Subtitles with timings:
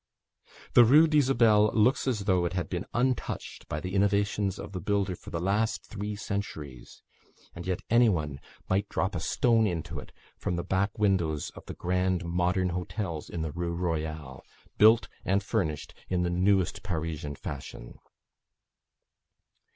[0.73, 4.79] The Rue d'Isabelle looks as though it had been untouched by the innovations of the
[4.81, 7.03] builder for the last three centuries;
[7.53, 11.67] and yet any one might drop a stone into it from the back windows of
[11.67, 14.43] the grand modern hotels in the Rue Royale,
[14.79, 17.99] built and furnished in the newest Parisian fashion.